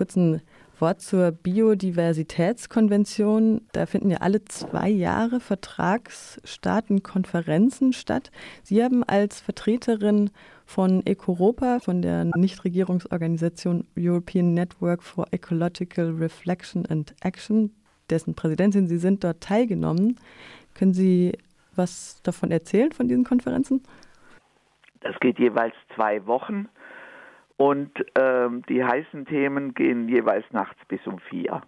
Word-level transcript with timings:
kurz 0.00 0.16
ein 0.16 0.40
Wort 0.78 1.02
zur 1.02 1.30
Biodiversitätskonvention. 1.30 3.60
Da 3.72 3.84
finden 3.84 4.10
ja 4.10 4.22
alle 4.22 4.42
zwei 4.46 4.88
Jahre 4.88 5.40
Vertragsstaatenkonferenzen 5.40 7.92
statt. 7.92 8.30
Sie 8.62 8.82
haben 8.82 9.04
als 9.04 9.42
Vertreterin 9.42 10.30
von 10.64 11.04
Ecoropa, 11.04 11.80
von 11.80 12.00
der 12.00 12.24
Nichtregierungsorganisation 12.34 13.86
European 13.94 14.54
Network 14.54 15.02
for 15.02 15.26
Ecological 15.32 16.12
Reflection 16.12 16.86
and 16.86 17.14
Action, 17.20 17.74
dessen 18.08 18.34
Präsidentin 18.34 18.88
Sie 18.88 18.96
sind, 18.96 19.22
dort 19.22 19.42
teilgenommen. 19.42 20.18
Können 20.72 20.94
Sie 20.94 21.36
was 21.76 22.22
davon 22.22 22.50
erzählen, 22.50 22.92
von 22.92 23.06
diesen 23.06 23.24
Konferenzen? 23.24 23.82
Das 25.02 25.14
geht 25.20 25.38
jeweils 25.38 25.74
zwei 25.94 26.24
Wochen. 26.24 26.70
Und 27.60 27.92
ähm, 28.18 28.62
die 28.70 28.82
heißen 28.82 29.26
Themen 29.26 29.74
gehen 29.74 30.08
jeweils 30.08 30.46
nachts 30.50 30.80
bis 30.88 31.06
um 31.06 31.18
vier. 31.18 31.60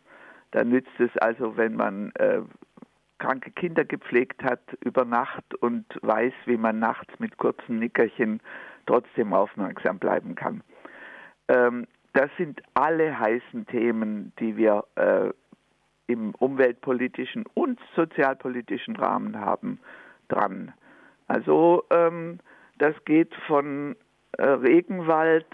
Da 0.53 0.65
nützt 0.65 0.99
es 0.99 1.15
also, 1.19 1.59
wenn 1.59 1.77
man 1.77 2.13
äh, 2.13 2.41
kranke 3.19 3.51
Kinder 3.51 3.85
gepflegt 3.85 4.43
hat 4.43 4.63
über 4.83 5.05
Nacht 5.05 5.55
und 5.61 5.85
weiß, 6.01 6.33
wie 6.47 6.57
man 6.57 6.79
nachts 6.79 7.13
mit 7.19 7.37
kurzen 7.37 7.79
Nickerchen 7.79 8.41
trotzdem 8.87 9.35
aufmerksam 9.35 9.99
bleiben 9.99 10.35
kann. 10.35 10.63
Ähm, 11.49 11.87
das 12.15 12.31
sind 12.39 12.63
alle 12.73 13.19
heißen 13.19 13.67
Themen, 13.67 14.33
die 14.39 14.57
wir 14.57 14.85
äh, 14.95 15.29
im 16.07 16.35
umweltpolitischen 16.37 17.45
und 17.53 17.79
sozialpolitischen 17.95 18.97
Rahmen 18.97 19.39
haben, 19.39 19.79
dran. 20.29 20.73
Also 21.29 21.85
ähm, 21.91 22.39
das 22.79 22.95
geht 23.05 23.35
von 23.47 23.95
äh, 24.39 24.43
Regenwald 24.43 25.45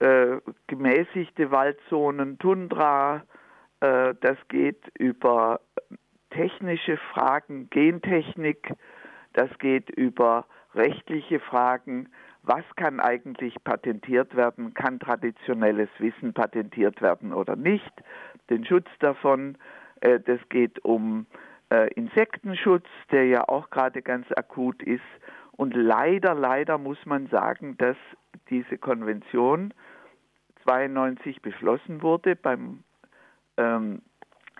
äh, 0.00 0.38
gemäßigte 0.66 1.50
Waldzonen, 1.50 2.38
Tundra, 2.38 3.22
äh, 3.80 4.14
das 4.20 4.36
geht 4.48 4.82
über 4.98 5.60
technische 6.30 6.96
Fragen, 7.12 7.68
Gentechnik, 7.70 8.72
das 9.32 9.50
geht 9.58 9.90
über 9.90 10.46
rechtliche 10.74 11.40
Fragen, 11.40 12.08
was 12.42 12.64
kann 12.76 13.00
eigentlich 13.00 13.54
patentiert 13.64 14.34
werden, 14.36 14.72
kann 14.74 15.00
traditionelles 15.00 15.88
Wissen 15.98 16.32
patentiert 16.32 17.02
werden 17.02 17.32
oder 17.32 17.56
nicht, 17.56 17.92
den 18.50 18.64
Schutz 18.64 18.88
davon, 19.00 19.58
äh, 20.00 20.20
das 20.20 20.40
geht 20.48 20.84
um 20.84 21.26
äh, 21.70 21.92
Insektenschutz, 21.94 22.86
der 23.10 23.26
ja 23.26 23.48
auch 23.48 23.70
gerade 23.70 24.02
ganz 24.02 24.26
akut 24.36 24.82
ist. 24.82 25.02
Und 25.52 25.74
leider, 25.74 26.34
leider 26.34 26.78
muss 26.78 27.04
man 27.04 27.26
sagen, 27.26 27.76
dass 27.78 27.96
diese 28.50 28.78
Konvention 28.78 29.74
92 30.64 31.40
beschlossen 31.42 32.02
wurde 32.02 32.36
beim 32.36 32.84
ähm, 33.56 34.02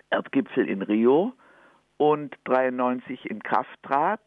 Erdgipfel 0.09 0.67
in 0.67 0.81
Rio 0.81 1.33
und 1.97 2.35
93 2.45 3.29
in 3.29 3.43
Kraft 3.43 3.81
trat. 3.83 4.21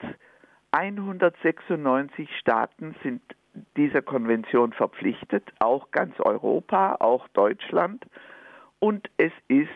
196 0.72 2.28
Staaten 2.38 2.94
sind 3.02 3.22
dieser 3.76 4.02
Konvention 4.02 4.72
verpflichtet, 4.72 5.52
auch 5.58 5.90
ganz 5.90 6.18
Europa, 6.20 6.96
auch 7.00 7.28
Deutschland. 7.28 8.04
Und 8.78 9.10
es 9.16 9.32
ist 9.48 9.68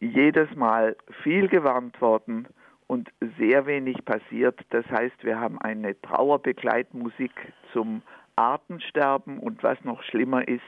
jedes 0.00 0.54
Mal 0.54 0.96
viel 1.22 1.48
gewarnt 1.48 2.00
worden 2.00 2.48
und 2.86 3.10
sehr 3.38 3.66
wenig 3.66 4.04
passiert. 4.04 4.58
Das 4.70 4.86
heißt, 4.86 5.24
wir 5.24 5.38
haben 5.38 5.60
eine 5.60 6.00
Trauerbegleitmusik 6.00 7.32
zum 7.72 8.02
Artensterben 8.38 9.38
und 9.40 9.62
was 9.64 9.82
noch 9.82 10.02
schlimmer 10.04 10.46
ist, 10.46 10.62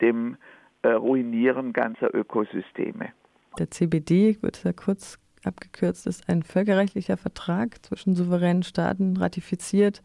dem 0.00 0.36
äh, 0.82 0.88
Ruinieren 0.88 1.72
ganzer 1.72 2.14
Ökosysteme. 2.14 3.12
Der 3.58 3.70
CBD, 3.70 4.38
wird 4.40 4.62
ja 4.62 4.72
kurz 4.72 5.18
abgekürzt, 5.44 6.06
ist 6.06 6.28
ein 6.28 6.44
völkerrechtlicher 6.44 7.16
Vertrag 7.16 7.84
zwischen 7.84 8.14
souveränen 8.14 8.62
Staaten 8.62 9.16
ratifiziert. 9.16 10.02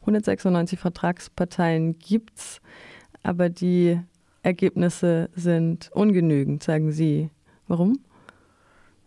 196 0.00 0.78
Vertragsparteien 0.78 1.98
gibt 1.98 2.36
es, 2.36 2.62
aber 3.22 3.50
die 3.50 4.00
Ergebnisse 4.42 5.28
sind 5.34 5.90
ungenügend, 5.92 6.62
sagen 6.62 6.92
Sie. 6.92 7.30
Warum? 7.66 7.98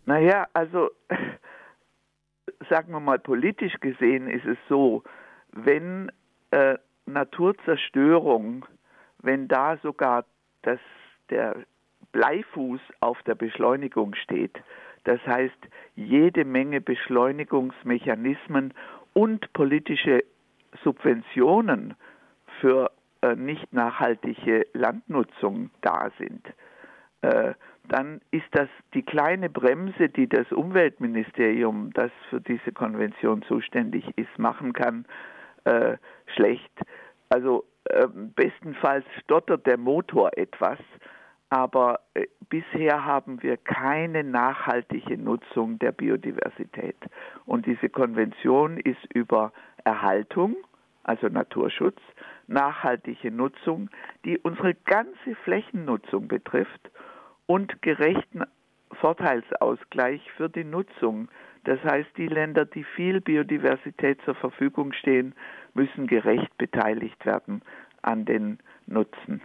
Naja, 0.06 0.46
also 0.52 0.90
sagen 2.70 2.92
wir 2.92 3.00
mal, 3.00 3.18
politisch 3.18 3.74
gesehen 3.80 4.28
ist 4.28 4.46
es 4.46 4.58
so, 4.68 5.02
wenn 5.52 6.12
äh, 6.52 6.78
Naturzerstörung, 7.12 8.66
wenn 9.22 9.48
da 9.48 9.76
sogar 9.78 10.24
das, 10.62 10.80
der 11.30 11.56
Bleifuß 12.12 12.80
auf 13.00 13.22
der 13.22 13.34
Beschleunigung 13.34 14.14
steht, 14.14 14.60
das 15.04 15.20
heißt 15.26 15.56
jede 15.96 16.44
Menge 16.44 16.80
Beschleunigungsmechanismen 16.80 18.74
und 19.14 19.52
politische 19.52 20.24
Subventionen 20.82 21.94
für 22.60 22.90
äh, 23.22 23.34
nicht 23.34 23.72
nachhaltige 23.72 24.66
Landnutzung 24.72 25.70
da 25.80 26.10
sind, 26.18 26.46
äh, 27.22 27.54
dann 27.88 28.20
ist 28.30 28.46
das 28.52 28.68
die 28.94 29.02
kleine 29.02 29.50
Bremse, 29.50 30.08
die 30.08 30.28
das 30.28 30.50
Umweltministerium, 30.52 31.92
das 31.92 32.10
für 32.30 32.40
diese 32.40 32.72
Konvention 32.72 33.42
zuständig 33.42 34.06
ist, 34.16 34.38
machen 34.38 34.72
kann, 34.72 35.04
äh, 35.64 35.96
schlecht. 36.34 36.72
Also 37.32 37.64
äh, 37.84 38.06
bestenfalls 38.12 39.06
stottert 39.22 39.66
der 39.66 39.78
Motor 39.78 40.36
etwas, 40.36 40.78
aber 41.48 42.00
äh, 42.12 42.26
bisher 42.50 43.06
haben 43.06 43.42
wir 43.42 43.56
keine 43.56 44.22
nachhaltige 44.22 45.16
Nutzung 45.16 45.78
der 45.78 45.92
Biodiversität. 45.92 46.98
Und 47.46 47.64
diese 47.64 47.88
Konvention 47.88 48.76
ist 48.76 49.02
über 49.14 49.50
Erhaltung, 49.82 50.56
also 51.04 51.28
Naturschutz, 51.28 51.96
nachhaltige 52.48 53.30
Nutzung, 53.30 53.88
die 54.26 54.36
unsere 54.36 54.74
ganze 54.74 55.34
Flächennutzung 55.44 56.28
betrifft 56.28 56.90
und 57.46 57.80
gerechten 57.80 58.42
Vorteilsausgleich 59.00 60.20
für 60.36 60.50
die 60.50 60.64
Nutzung. 60.64 61.28
Das 61.64 61.82
heißt, 61.82 62.10
die 62.18 62.28
Länder, 62.28 62.66
die 62.66 62.84
viel 62.84 63.22
Biodiversität 63.22 64.20
zur 64.26 64.34
Verfügung 64.34 64.92
stehen, 64.92 65.34
müssen 65.74 66.06
gerecht 66.06 66.56
beteiligt 66.58 67.24
werden 67.24 67.62
an 68.02 68.24
den 68.24 68.58
Nutzen. 68.86 69.42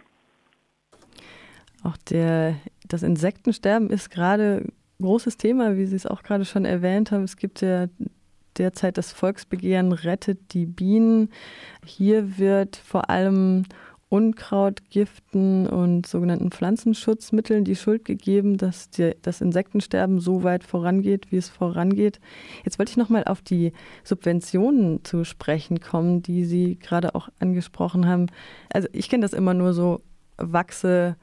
Auch 1.82 1.96
der, 1.96 2.56
das 2.86 3.02
Insektensterben 3.02 3.90
ist 3.90 4.10
gerade 4.10 4.64
ein 4.64 4.72
großes 5.04 5.36
Thema, 5.36 5.76
wie 5.76 5.86
Sie 5.86 5.96
es 5.96 6.06
auch 6.06 6.22
gerade 6.22 6.44
schon 6.44 6.64
erwähnt 6.64 7.12
haben. 7.12 7.22
Es 7.22 7.36
gibt 7.36 7.60
ja 7.60 7.86
derzeit 8.58 8.98
das 8.98 9.12
Volksbegehren 9.12 9.92
Rettet 9.92 10.52
die 10.52 10.66
Bienen. 10.66 11.30
Hier 11.84 12.38
wird 12.38 12.76
vor 12.76 13.08
allem 13.10 13.64
Unkrautgiften 14.10 15.66
und 15.66 16.06
sogenannten 16.06 16.50
Pflanzenschutzmitteln 16.50 17.64
die 17.64 17.76
Schuld 17.76 18.06
gegeben, 18.06 18.56
dass 18.56 18.88
die, 18.88 19.14
das 19.20 19.42
Insektensterben 19.42 20.18
so 20.18 20.42
weit 20.42 20.64
vorangeht, 20.64 21.30
wie 21.30 21.36
es 21.36 21.50
vorangeht. 21.50 22.18
Jetzt 22.64 22.78
wollte 22.78 22.90
ich 22.90 22.96
nochmal 22.96 23.24
auf 23.24 23.42
die 23.42 23.72
Subventionen 24.04 25.04
zu 25.04 25.24
sprechen 25.24 25.80
kommen, 25.80 26.22
die 26.22 26.46
Sie 26.46 26.78
gerade 26.78 27.14
auch 27.14 27.28
angesprochen 27.38 28.06
haben. 28.06 28.26
Also 28.72 28.88
ich 28.92 29.10
kenne 29.10 29.22
das 29.22 29.34
immer 29.34 29.52
nur 29.52 29.74
so 29.74 30.00
Wachse 30.38 31.16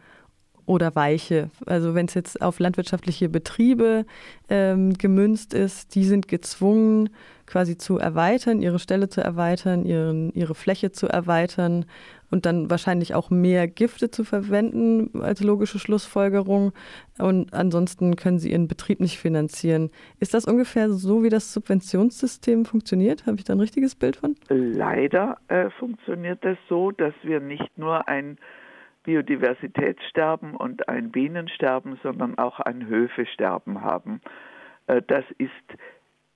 oder 0.65 0.95
weiche. 0.95 1.49
Also 1.65 1.93
wenn 1.93 2.07
es 2.07 2.13
jetzt 2.13 2.41
auf 2.41 2.59
landwirtschaftliche 2.59 3.29
Betriebe 3.29 4.05
ähm, 4.49 4.93
gemünzt 4.93 5.53
ist, 5.53 5.95
die 5.95 6.05
sind 6.05 6.27
gezwungen, 6.27 7.09
quasi 7.45 7.77
zu 7.77 7.97
erweitern, 7.97 8.61
ihre 8.61 8.79
Stelle 8.79 9.09
zu 9.09 9.21
erweitern, 9.21 9.85
ihren, 9.85 10.33
ihre 10.33 10.55
Fläche 10.55 10.91
zu 10.91 11.07
erweitern 11.07 11.85
und 12.35 12.45
dann 12.45 12.69
wahrscheinlich 12.69 13.15
auch 13.15 13.29
mehr 13.29 13.65
Gifte 13.65 14.11
zu 14.11 14.25
verwenden 14.25 15.21
als 15.21 15.41
logische 15.41 15.79
Schlussfolgerung. 15.79 16.73
Und 17.17 17.53
ansonsten 17.53 18.17
können 18.17 18.39
sie 18.39 18.51
ihren 18.51 18.67
Betrieb 18.67 18.99
nicht 18.99 19.17
finanzieren. 19.17 19.89
Ist 20.19 20.33
das 20.33 20.43
ungefähr 20.43 20.89
so, 20.89 21.23
wie 21.23 21.29
das 21.29 21.53
Subventionssystem 21.53 22.65
funktioniert? 22.65 23.25
Habe 23.25 23.37
ich 23.37 23.45
da 23.45 23.53
ein 23.53 23.61
richtiges 23.61 23.95
Bild 23.95 24.17
von? 24.17 24.35
Leider 24.49 25.37
äh, 25.47 25.69
funktioniert 25.69 26.43
das 26.43 26.57
so, 26.67 26.91
dass 26.91 27.13
wir 27.23 27.39
nicht 27.39 27.77
nur 27.77 28.05
ein 28.09 28.37
Biodiversitätssterben 29.03 30.57
und 30.57 30.89
ein 30.89 31.11
Bienensterben, 31.11 31.97
sondern 32.03 32.37
auch 32.37 32.59
ein 32.59 32.85
Höfesterben 32.85 33.81
haben. 33.81 34.19
Äh, 34.87 35.01
das 35.07 35.23
ist, 35.37 35.79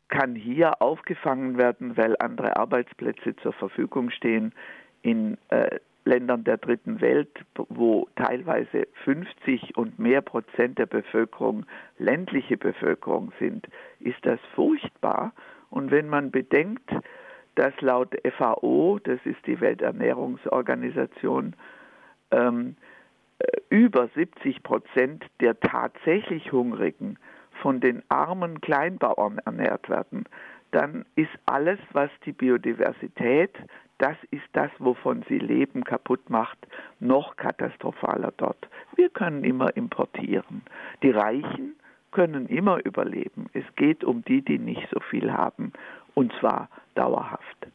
kann 0.08 0.34
hier 0.34 0.82
aufgefangen 0.82 1.58
werden, 1.58 1.98
weil 1.98 2.16
andere 2.20 2.56
Arbeitsplätze 2.56 3.36
zur 3.44 3.52
Verfügung 3.52 4.12
stehen 4.12 4.54
in 5.02 5.38
äh, 5.50 5.80
Ländern 6.10 6.44
der 6.44 6.58
dritten 6.58 7.02
Welt, 7.02 7.30
wo 7.56 8.08
teilweise 8.16 8.88
50 9.04 9.78
und 9.78 10.00
mehr 10.00 10.22
Prozent 10.22 10.80
der 10.80 10.88
Bevölkerung 10.88 11.66
ländliche 12.00 12.58
Bevölkerung 12.58 13.32
sind, 13.40 13.68
ist 14.00 14.18
das 14.24 14.40
furchtbar. 14.56 15.34
Und 15.70 15.92
wenn 15.92 16.10
man 16.10 16.32
bedenkt, 16.32 16.90
dass 17.56 17.80
laut 17.82 18.16
FAO, 18.38 19.00
das 19.04 19.20
ist 19.24 19.46
die 19.46 19.62
Welternährungsorganisation, 19.62 21.56
ähm, 22.32 22.76
über 23.70 24.10
70 24.16 24.64
Prozent 24.64 25.26
der 25.40 25.60
tatsächlich 25.60 26.52
Hungrigen 26.52 27.18
von 27.62 27.80
den 27.80 28.02
armen 28.10 28.62
Kleinbauern 28.62 29.40
ernährt 29.46 29.90
werden, 29.90 30.26
dann 30.72 31.06
ist 31.16 31.32
alles, 31.46 31.80
was 31.94 32.10
die 32.26 32.32
Biodiversität, 32.32 33.52
das 34.00 34.18
ist 34.32 34.48
das, 34.54 34.72
wovon 34.80 35.24
sie 35.30 35.38
leben, 35.38 35.84
kaputt 35.84 36.30
macht, 36.30 36.58
noch 37.00 37.36
katastrophaler 37.36 38.34
dort. 38.38 38.68
Wir 38.96 39.10
können 39.10 39.44
immer 39.44 39.76
importieren. 39.78 40.64
Die 41.04 41.12
Reichen 41.12 41.76
können 42.12 42.48
immer 42.48 42.84
überleben. 42.84 43.50
Es 43.54 43.66
geht 43.76 44.04
um 44.04 44.24
die, 44.24 44.42
die 44.42 44.58
nicht 44.58 44.88
so 44.92 45.00
viel 45.00 45.32
haben, 45.32 45.74
und 46.16 46.34
zwar 46.40 46.70
dauerhaft. 46.96 47.68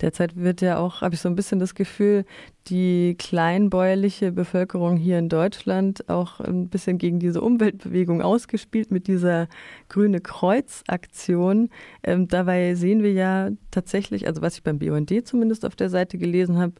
Derzeit 0.00 0.36
wird 0.36 0.60
ja 0.60 0.78
auch, 0.78 1.00
habe 1.00 1.14
ich 1.14 1.20
so 1.20 1.28
ein 1.28 1.34
bisschen 1.34 1.58
das 1.58 1.74
Gefühl, 1.74 2.24
die 2.68 3.16
kleinbäuerliche 3.18 4.30
Bevölkerung 4.30 4.96
hier 4.96 5.18
in 5.18 5.28
Deutschland 5.28 6.08
auch 6.08 6.40
ein 6.40 6.68
bisschen 6.68 6.98
gegen 6.98 7.18
diese 7.18 7.40
Umweltbewegung 7.40 8.22
ausgespielt 8.22 8.90
mit 8.90 9.08
dieser 9.08 9.48
grüne 9.88 10.20
Kreuz-Aktion. 10.20 11.70
Ähm, 12.02 12.28
dabei 12.28 12.74
sehen 12.74 13.02
wir 13.02 13.12
ja 13.12 13.50
tatsächlich, 13.70 14.26
also 14.26 14.42
was 14.42 14.56
ich 14.56 14.62
beim 14.62 14.78
BUND 14.78 15.26
zumindest 15.26 15.64
auf 15.64 15.76
der 15.76 15.90
Seite 15.90 16.18
gelesen 16.18 16.58
habe, 16.58 16.74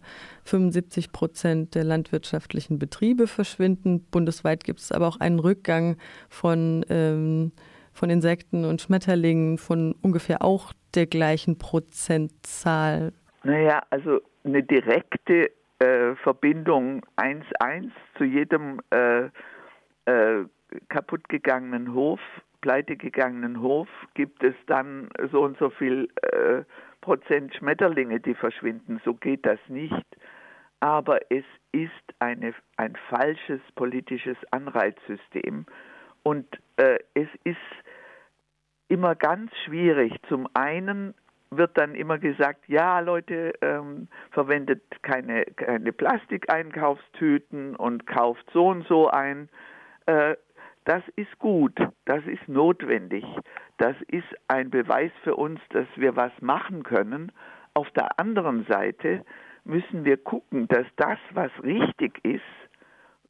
75 0.44 1.10
Prozent 1.10 1.74
der 1.74 1.84
landwirtschaftlichen 1.84 2.78
Betriebe 2.78 3.26
verschwinden. 3.26 4.04
Bundesweit 4.10 4.64
gibt 4.64 4.80
es 4.80 4.92
aber 4.92 5.08
auch 5.08 5.20
einen 5.20 5.38
Rückgang 5.38 5.96
von 6.28 6.84
ähm, 6.88 7.52
von 7.98 8.10
Insekten 8.10 8.64
und 8.64 8.80
Schmetterlingen 8.80 9.58
von 9.58 9.92
ungefähr 10.02 10.42
auch 10.42 10.72
der 10.94 11.06
gleichen 11.06 11.58
Prozentzahl? 11.58 13.12
Naja, 13.42 13.82
also 13.90 14.20
eine 14.44 14.62
direkte 14.62 15.50
äh, 15.78 16.14
Verbindung 16.22 17.04
1-1 17.16 17.90
zu 18.16 18.24
jedem 18.24 18.80
äh, 18.90 19.26
äh, 20.06 20.44
kaputtgegangenen 20.88 21.94
Hof, 21.94 22.20
pleitegegangenen 22.60 23.60
Hof, 23.60 23.88
gibt 24.14 24.42
es 24.42 24.54
dann 24.66 25.08
so 25.30 25.42
und 25.42 25.58
so 25.58 25.70
viel 25.70 26.08
äh, 26.22 26.62
Prozent 27.00 27.54
Schmetterlinge, 27.54 28.20
die 28.20 28.34
verschwinden. 28.34 29.00
So 29.04 29.14
geht 29.14 29.46
das 29.46 29.60
nicht. 29.68 30.04
Aber 30.80 31.20
es 31.30 31.44
ist 31.72 31.90
eine, 32.18 32.54
ein 32.76 32.96
falsches 33.08 33.60
politisches 33.76 34.36
Anreizsystem. 34.50 35.66
Und 36.22 36.46
äh, 36.76 36.98
es 37.14 37.28
ist 37.44 37.56
immer 38.88 39.14
ganz 39.14 39.50
schwierig. 39.64 40.14
Zum 40.28 40.48
einen 40.54 41.14
wird 41.50 41.78
dann 41.78 41.94
immer 41.94 42.18
gesagt, 42.18 42.68
ja 42.68 43.00
Leute, 43.00 43.52
ähm, 43.62 44.08
verwendet 44.30 44.82
keine, 45.02 45.44
keine 45.44 45.92
Plastikeinkaufstüten 45.92 47.76
und 47.76 48.06
kauft 48.06 48.44
so 48.52 48.68
und 48.68 48.86
so 48.86 49.08
ein. 49.08 49.48
Äh, 50.06 50.36
das 50.84 51.02
ist 51.16 51.38
gut, 51.38 51.78
das 52.06 52.24
ist 52.24 52.48
notwendig, 52.48 53.24
das 53.76 53.94
ist 54.06 54.28
ein 54.48 54.70
Beweis 54.70 55.12
für 55.22 55.36
uns, 55.36 55.60
dass 55.70 55.86
wir 55.96 56.16
was 56.16 56.32
machen 56.40 56.82
können. 56.82 57.30
Auf 57.74 57.90
der 57.90 58.18
anderen 58.18 58.64
Seite 58.64 59.22
müssen 59.64 60.06
wir 60.06 60.16
gucken, 60.16 60.66
dass 60.68 60.86
das, 60.96 61.18
was 61.32 61.50
richtig 61.62 62.18
ist, 62.24 62.40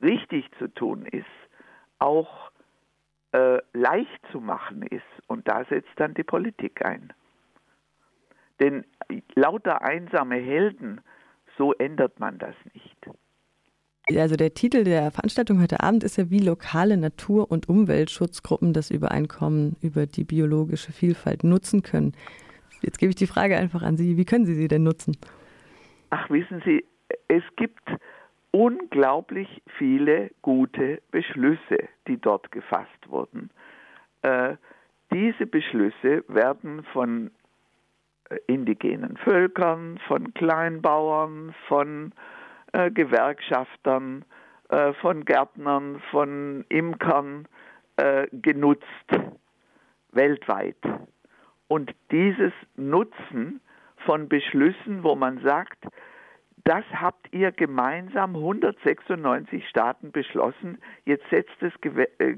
richtig 0.00 0.48
zu 0.58 0.68
tun 0.68 1.04
ist, 1.06 1.26
auch 1.98 2.47
äh, 3.32 3.58
leicht 3.72 4.20
zu 4.32 4.40
machen 4.40 4.82
ist. 4.82 5.02
Und 5.26 5.48
da 5.48 5.64
setzt 5.64 5.90
dann 5.96 6.14
die 6.14 6.24
Politik 6.24 6.84
ein. 6.84 7.12
Denn 8.60 8.84
lauter 9.34 9.82
einsame 9.82 10.36
Helden, 10.36 11.00
so 11.56 11.72
ändert 11.74 12.18
man 12.18 12.38
das 12.38 12.54
nicht. 12.72 12.96
Also 14.16 14.36
der 14.36 14.54
Titel 14.54 14.84
der 14.84 15.10
Veranstaltung 15.10 15.60
heute 15.60 15.80
Abend 15.80 16.02
ist 16.02 16.16
ja, 16.16 16.30
wie 16.30 16.38
lokale 16.38 16.96
Natur- 16.96 17.50
und 17.50 17.68
Umweltschutzgruppen 17.68 18.72
das 18.72 18.90
Übereinkommen 18.90 19.76
über 19.82 20.06
die 20.06 20.24
biologische 20.24 20.92
Vielfalt 20.92 21.44
nutzen 21.44 21.82
können. 21.82 22.12
Jetzt 22.80 22.98
gebe 22.98 23.10
ich 23.10 23.16
die 23.16 23.26
Frage 23.26 23.58
einfach 23.58 23.82
an 23.82 23.96
Sie. 23.96 24.16
Wie 24.16 24.24
können 24.24 24.46
Sie 24.46 24.54
sie 24.54 24.68
denn 24.68 24.82
nutzen? 24.82 25.16
Ach, 26.10 26.30
wissen 26.30 26.62
Sie, 26.64 26.84
es 27.28 27.42
gibt 27.56 27.82
unglaublich 28.50 29.62
viele 29.76 30.30
gute 30.42 31.02
Beschlüsse, 31.10 31.88
die 32.06 32.18
dort 32.18 32.50
gefasst 32.50 33.08
wurden. 33.08 33.50
Äh, 34.22 34.56
diese 35.12 35.46
Beschlüsse 35.46 36.24
werden 36.28 36.84
von 36.92 37.30
äh, 38.30 38.38
indigenen 38.46 39.16
Völkern, 39.18 39.98
von 40.06 40.34
Kleinbauern, 40.34 41.54
von 41.66 42.12
äh, 42.72 42.90
Gewerkschaftern, 42.90 44.24
äh, 44.68 44.92
von 44.94 45.24
Gärtnern, 45.24 46.02
von 46.10 46.64
Imkern 46.68 47.46
äh, 47.96 48.26
genutzt, 48.32 48.86
weltweit. 50.12 50.76
Und 51.68 51.94
dieses 52.10 52.52
Nutzen 52.76 53.60
von 54.04 54.28
Beschlüssen, 54.28 55.02
wo 55.02 55.14
man 55.14 55.40
sagt, 55.42 55.84
das 56.68 56.84
habt 56.92 57.32
ihr 57.32 57.50
gemeinsam 57.50 58.36
196 58.36 59.66
Staaten 59.70 60.12
beschlossen. 60.12 60.76
Jetzt 61.06 61.24
setzt 61.30 61.62
es 61.62 61.72
äh, 62.18 62.36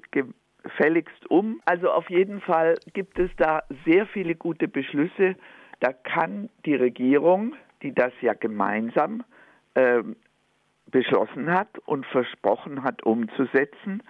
gefälligst 0.62 1.28
um. 1.28 1.60
Also 1.64 1.90
auf 1.90 2.08
jeden 2.10 2.40
Fall 2.40 2.76
gibt 2.92 3.18
es 3.18 3.28
da 3.36 3.64
sehr 3.84 4.06
viele 4.06 4.36
gute 4.36 4.68
Beschlüsse. 4.68 5.34
Da 5.80 5.92
kann 5.92 6.48
die 6.64 6.76
Regierung, 6.76 7.56
die 7.82 7.92
das 7.92 8.12
ja 8.20 8.34
gemeinsam 8.34 9.24
äh, 9.74 10.04
beschlossen 10.86 11.50
hat 11.50 11.80
und 11.86 12.06
versprochen 12.06 12.84
hat 12.84 13.02
umzusetzen, 13.02 14.00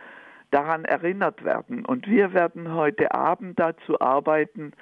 daran 0.51 0.85
erinnert 0.85 1.45
werden. 1.45 1.87
Und 1.87 2.07
wir 2.07 2.35
werden 2.35 2.75
heute 2.75 3.15
Abend 3.15 3.59
dazu 3.59 3.99
arbeiten, 4.03 4.73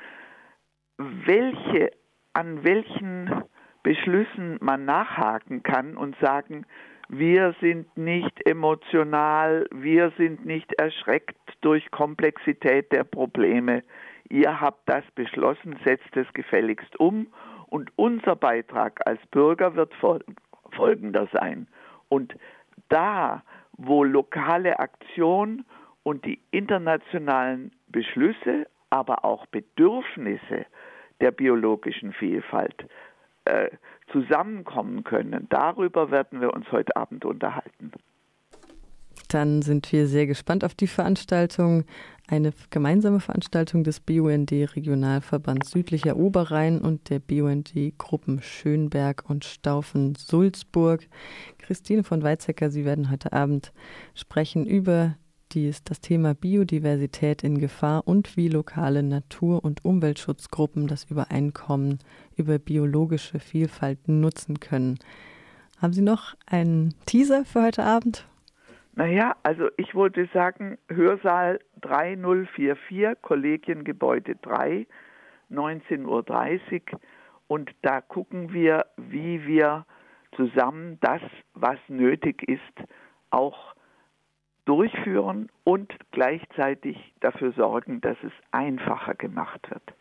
welche, 0.96 1.93
an 2.32 2.64
welchen 2.64 3.44
Beschlüssen 3.88 4.58
man 4.61 4.85
nachhaken 4.85 5.62
kann 5.62 5.96
und 5.96 6.14
sagen, 6.20 6.67
wir 7.08 7.55
sind 7.58 7.96
nicht 7.96 8.46
emotional, 8.46 9.67
wir 9.70 10.12
sind 10.19 10.44
nicht 10.44 10.75
erschreckt 10.75 11.38
durch 11.62 11.90
Komplexität 11.90 12.93
der 12.93 13.05
Probleme. 13.05 13.82
Ihr 14.29 14.61
habt 14.61 14.87
das 14.90 15.05
beschlossen, 15.14 15.79
setzt 15.87 16.14
es 16.19 16.31
gefälligst 16.35 17.00
um 17.00 17.29
und 17.69 17.90
unser 17.96 18.37
Beitrag 18.37 19.00
als 19.06 19.26
Bürger 19.29 19.75
wird 19.75 19.94
folgender 20.73 21.26
sein. 21.32 21.67
Und 22.11 22.37
da, 22.91 23.43
wo 23.73 24.05
lokale 24.05 24.81
Aktion 24.81 25.65
und 26.03 26.27
die 26.27 26.43
internationalen 26.51 27.72
Beschlüsse, 27.86 28.67
aber 28.91 29.24
auch 29.24 29.46
Bedürfnisse 29.46 30.67
der 31.22 31.31
biologischen 31.31 32.12
Vielfalt 32.12 32.86
äh, 33.48 33.70
zusammenkommen 34.12 35.05
können. 35.05 35.46
Darüber 35.50 36.10
werden 36.10 36.40
wir 36.40 36.52
uns 36.52 36.70
heute 36.72 36.96
Abend 36.96 37.24
unterhalten. 37.24 37.93
Dann 39.28 39.60
sind 39.60 39.93
wir 39.93 40.06
sehr 40.06 40.26
gespannt 40.26 40.64
auf 40.64 40.74
die 40.74 40.86
Veranstaltung. 40.86 41.84
Eine 42.28 42.52
gemeinsame 42.70 43.20
Veranstaltung 43.20 43.84
des 43.84 44.00
BUND 44.00 44.52
Regionalverbands 44.52 45.70
Südlicher 45.70 46.17
Oberrhein 46.17 46.81
und 46.81 47.10
der 47.10 47.19
BUND 47.19 47.74
Gruppen 47.98 48.40
Schönberg 48.43 49.28
und 49.28 49.44
Staufen 49.44 50.14
Sulzburg. 50.14 51.06
Christine 51.58 52.05
von 52.05 52.22
Weizsäcker, 52.22 52.70
Sie 52.70 52.84
werden 52.84 53.10
heute 53.10 53.32
Abend 53.32 53.72
sprechen 54.14 54.67
über 54.67 55.17
dies, 55.48 55.82
das 55.84 56.00
Thema 56.00 56.34
Biodiversität 56.34 57.43
in 57.43 57.58
Gefahr 57.58 58.06
und 58.06 58.36
wie 58.36 58.48
lokale 58.48 59.02
Natur- 59.02 59.64
und 59.64 59.84
Umweltschutzgruppen 59.84 60.86
das 60.86 61.05
Übereinkommen 61.10 61.98
über 62.36 62.58
biologische 62.58 63.38
Vielfalt 63.38 64.08
nutzen 64.08 64.60
können. 64.60 64.98
Haben 65.81 65.93
Sie 65.93 66.02
noch 66.02 66.34
einen 66.46 66.94
Teaser 67.06 67.44
für 67.44 67.62
heute 67.62 67.84
Abend? 67.84 68.26
Naja, 68.94 69.36
also 69.44 69.69
ich 69.76 69.94
wollte 69.94 70.28
sagen, 70.34 70.76
Hörsaal 70.88 71.60
3044, 71.82 73.22
Kollegiengebäude 73.22 74.34
3, 74.43 74.86
19.30 75.52 76.93
Uhr. 76.93 77.00
Und 77.46 77.70
da 77.82 78.00
gucken 78.00 78.52
wir, 78.52 78.86
wie 78.96 79.46
wir 79.46 79.86
zusammen 80.34 80.98
das, 81.00 81.22
was 81.55 81.78
nötig 81.86 82.43
ist, 82.48 82.88
auch 83.31 83.74
durchführen 84.69 85.48
und 85.65 85.91
gleichzeitig 86.13 86.96
dafür 87.20 87.53
sorgen, 87.53 88.03
dass 88.03 88.19
es 88.22 88.32
einfacher 88.51 89.15
gemacht 89.15 89.70
wird. 89.70 89.94